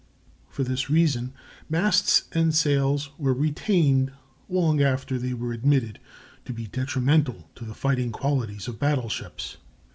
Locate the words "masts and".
1.69-2.55